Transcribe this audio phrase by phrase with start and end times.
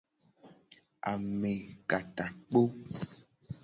[1.11, 2.61] Amekatakpo.